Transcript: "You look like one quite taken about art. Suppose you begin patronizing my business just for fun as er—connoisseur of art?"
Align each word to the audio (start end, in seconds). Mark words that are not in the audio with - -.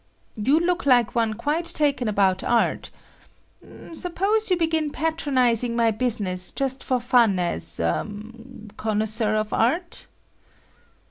"You 0.35 0.59
look 0.59 0.87
like 0.87 1.13
one 1.13 1.35
quite 1.35 1.63
taken 1.65 2.07
about 2.07 2.43
art. 2.43 2.89
Suppose 3.93 4.49
you 4.49 4.57
begin 4.57 4.89
patronizing 4.89 5.75
my 5.75 5.91
business 5.91 6.49
just 6.49 6.83
for 6.83 6.99
fun 6.99 7.37
as 7.37 7.79
er—connoisseur 7.79 9.35
of 9.35 9.53
art?" 9.53 10.07